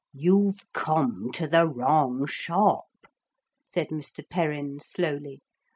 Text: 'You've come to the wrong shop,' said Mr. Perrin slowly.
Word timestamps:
'You've 0.13 0.61
come 0.73 1.29
to 1.33 1.47
the 1.47 1.67
wrong 1.67 2.25
shop,' 2.25 3.05
said 3.71 3.89
Mr. 3.89 4.27
Perrin 4.27 4.79
slowly. 4.79 5.41